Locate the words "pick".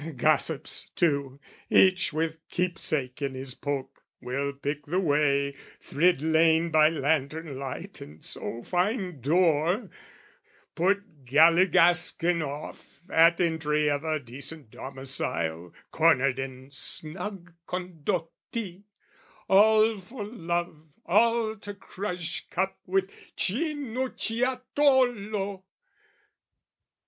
4.51-4.87